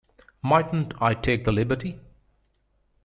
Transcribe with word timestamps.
Mightn't 0.41 0.99
I 0.99 1.13
take 1.13 1.45
the 1.45 1.51
liberty? 1.51 1.99